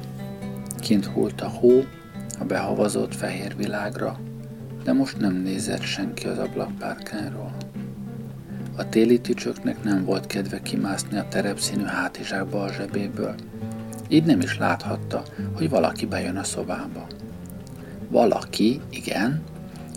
[0.79, 1.85] Kint hult a hó
[2.39, 4.19] a behavazott fehér világra,
[4.85, 7.57] de most nem nézett senki az ablakpárkányról.
[8.77, 13.35] A téli tücsöknek nem volt kedve kimászni a terepszínű hátizsákba a zsebéből,
[14.09, 15.23] így nem is láthatta,
[15.57, 17.07] hogy valaki bejön a szobába.
[18.09, 19.43] Valaki, igen,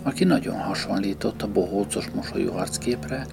[0.02, 3.26] aki nagyon hasonlított a bohócos mosolyú arcképre,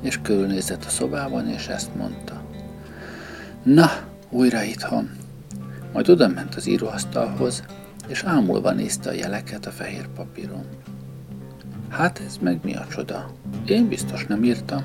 [0.00, 2.42] és körülnézett a szobában, és ezt mondta.
[3.62, 3.90] Na,
[4.30, 5.10] újra itthon.
[5.92, 7.62] Majd oda ment az íróasztalhoz,
[8.08, 10.64] és ámulva nézte a jeleket a fehér papíron.
[11.88, 13.30] Hát ez meg mi a csoda?
[13.66, 14.82] Én biztos nem írtam.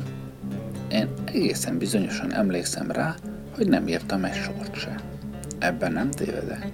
[0.92, 3.16] Én egészen bizonyosan emlékszem rá,
[3.56, 5.00] hogy nem írtam egy sort se.
[5.60, 6.68] Ebben nem tévedek.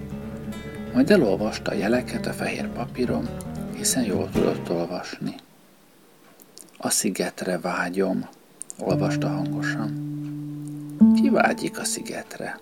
[0.94, 3.30] Majd elolvasta a jeleket a fehér papíron,
[3.76, 5.36] hiszen jól tudott olvasni.
[6.78, 8.28] A szigetre vágyom,
[8.80, 10.21] olvasta hangosan.
[11.16, 12.60] Ki vágyik a szigetre?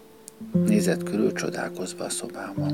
[0.65, 2.71] Nézett körül csodálkozva a szobában.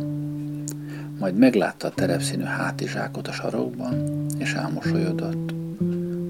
[1.20, 5.54] Majd meglátta a terepszínű hátizsákot a sarokban, és elmosolyodott.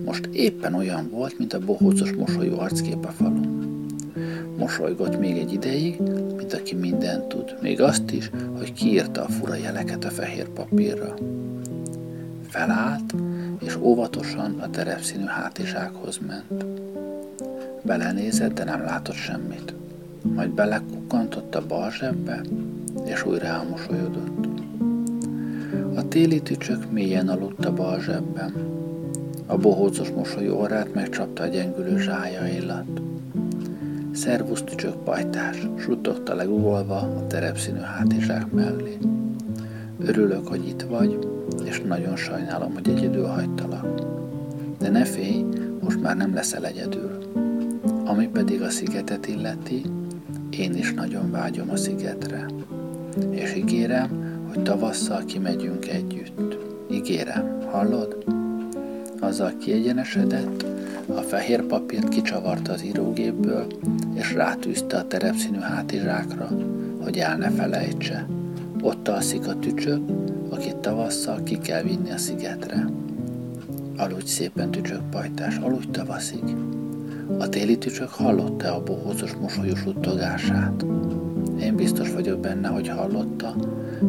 [0.06, 3.64] Most éppen olyan volt, mint a bohócos mosolyú arckép a falun.
[4.58, 6.00] Mosolygott még egy ideig,
[6.38, 11.14] mint aki mindent tud, még azt is, hogy kiírta a fura jeleket a fehér papírra.
[12.48, 13.16] Felállt,
[13.60, 16.66] és óvatosan a terepszínű hátizsákhoz ment.
[17.86, 19.74] Belenézett, de nem látott semmit.
[20.36, 22.42] Majd belekukkantott a bal zsebbe,
[23.06, 24.48] és újra elmosolyodott.
[25.96, 28.54] A téli tücsök mélyen aludt a bal zsebben.
[29.46, 33.02] A bohócos mosolyú orrát megcsapta a gyengülő zsája illat.
[34.12, 38.98] Szervusz tücsök pajtás, suttogta legugolva a terepszínű hátizsák mellé.
[40.00, 41.28] Örülök, hogy itt vagy,
[41.66, 44.02] és nagyon sajnálom, hogy egyedül hagytalak.
[44.80, 45.46] De ne félj,
[45.82, 47.25] most már nem leszel egyedül.
[48.06, 49.82] Ami pedig a szigetet illeti,
[50.50, 52.46] én is nagyon vágyom a szigetre.
[53.30, 54.10] És ígérem,
[54.48, 56.58] hogy tavasszal kimegyünk együtt.
[56.92, 58.24] Ígérem, hallod?
[59.20, 60.66] Azzal kiegyenesedett,
[61.08, 63.68] a fehér papírt kicsavarta az írógépből,
[64.14, 66.50] és rátűzte a terepszínű hátizsákra,
[67.02, 68.28] hogy el ne felejtse.
[68.82, 70.02] Ott alszik a tücsök,
[70.50, 72.90] akit tavasszal ki kell vinni a szigetre.
[73.98, 76.44] Aludj szépen, tücsök pajtás, aludj tavaszig.
[77.40, 80.86] A téli tücsök hallotta a bohózos mosolyos suttogását.
[81.60, 83.56] Én biztos vagyok benne, hogy hallotta,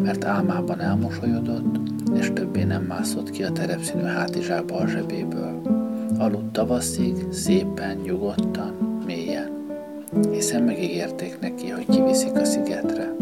[0.02, 1.76] mert álmában elmosolyodott,
[2.14, 5.60] és többé nem mászott ki a terepszínű hátizsák bal zsebéből.
[6.18, 9.50] Aludt tavaszig, szépen, nyugodtan, mélyen,
[10.30, 13.14] hiszen megígérték neki, hogy kiviszik a szigetre.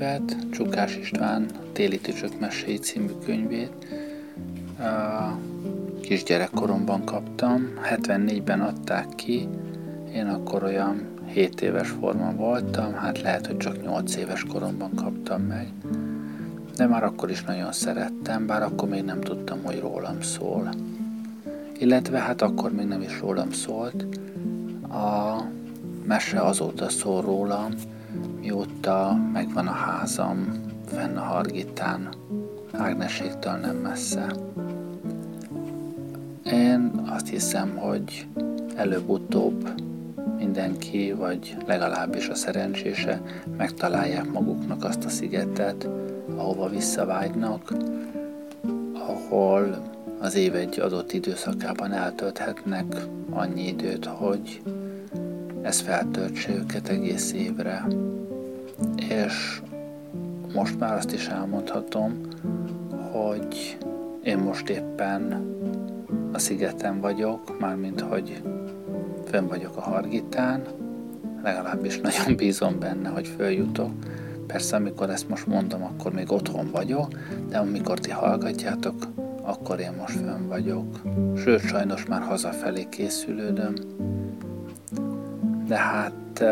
[0.00, 3.72] Mesekönyvet, Csukás István Téli Tücsök Meséi című könyvét
[6.00, 7.68] kisgyerekkoromban kaptam.
[7.94, 9.48] 74-ben adták ki,
[10.14, 15.42] én akkor olyan 7 éves forma voltam, hát lehet, hogy csak 8 éves koromban kaptam
[15.42, 15.68] meg.
[16.76, 20.70] De már akkor is nagyon szerettem, bár akkor még nem tudtam, hogy rólam szól
[21.78, 24.06] illetve hát akkor még nem is rólam szólt.
[24.90, 25.42] A
[26.04, 27.72] mese azóta szól rólam,
[28.40, 32.08] mióta megvan a házam fenn a Hargitán,
[32.72, 34.32] Ágneségtől nem messze.
[36.44, 38.26] Én azt hiszem, hogy
[38.76, 39.70] előbb-utóbb
[40.38, 43.22] mindenki, vagy legalábbis a szerencsése
[43.56, 45.88] megtalálják maguknak azt a szigetet,
[46.36, 47.72] ahova visszavágynak,
[48.92, 49.82] ahol
[50.20, 54.60] az év egy adott időszakában eltölthetnek annyi időt, hogy
[55.62, 57.86] ez feltöltse őket egész évre.
[59.08, 59.60] És
[60.54, 62.20] most már azt is elmondhatom,
[63.12, 63.78] hogy
[64.22, 65.44] én most éppen
[66.32, 68.42] a szigeten vagyok, mármint hogy
[69.24, 70.62] fönn vagyok a Hargitán,
[71.42, 73.90] legalábbis nagyon bízom benne, hogy följutok.
[74.46, 77.08] Persze, amikor ezt most mondom, akkor még otthon vagyok,
[77.48, 78.94] de amikor ti hallgatjátok,
[79.42, 81.00] akkor én most fönn vagyok.
[81.36, 83.74] Sőt, sajnos már hazafelé készülődöm.
[85.70, 86.44] De hát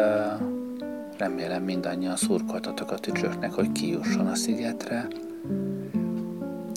[1.17, 5.07] remélem mindannyian szurkoltatok a tücsöknek, hogy kijusson a szigetre.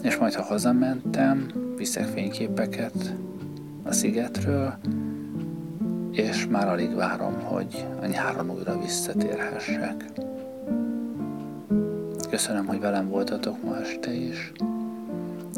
[0.03, 3.15] És majd, ha hazamentem, viszek fényképeket
[3.83, 4.73] a szigetről,
[6.11, 10.05] és már alig várom, hogy a nyáron újra visszatérhessek.
[12.29, 14.51] Köszönöm, hogy velem voltatok ma este is.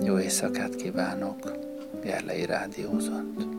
[0.04, 1.58] Jó éjszakát kívánok,
[2.02, 3.53] Gerlei Rádiózott.